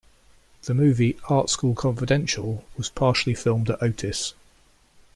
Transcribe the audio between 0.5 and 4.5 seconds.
The movie "Art School Confidential" was partially filmed at Otis.